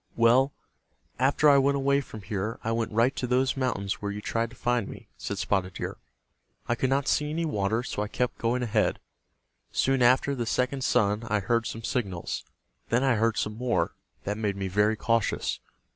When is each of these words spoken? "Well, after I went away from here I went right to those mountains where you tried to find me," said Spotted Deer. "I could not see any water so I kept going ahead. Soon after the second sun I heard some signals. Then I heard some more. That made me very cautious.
"Well, 0.15 0.51
after 1.19 1.47
I 1.47 1.59
went 1.59 1.77
away 1.77 2.01
from 2.01 2.23
here 2.23 2.57
I 2.63 2.71
went 2.71 2.91
right 2.91 3.15
to 3.17 3.27
those 3.27 3.55
mountains 3.55 4.01
where 4.01 4.11
you 4.11 4.19
tried 4.19 4.49
to 4.49 4.55
find 4.55 4.87
me," 4.87 5.09
said 5.15 5.37
Spotted 5.37 5.75
Deer. 5.75 5.97
"I 6.67 6.73
could 6.73 6.89
not 6.89 7.07
see 7.07 7.29
any 7.29 7.45
water 7.45 7.83
so 7.83 8.01
I 8.01 8.07
kept 8.07 8.39
going 8.39 8.63
ahead. 8.63 8.97
Soon 9.71 10.01
after 10.01 10.33
the 10.33 10.47
second 10.47 10.83
sun 10.83 11.25
I 11.29 11.39
heard 11.39 11.67
some 11.67 11.83
signals. 11.83 12.43
Then 12.89 13.03
I 13.03 13.13
heard 13.13 13.37
some 13.37 13.55
more. 13.55 13.93
That 14.23 14.39
made 14.39 14.55
me 14.55 14.67
very 14.69 14.95
cautious. 14.95 15.59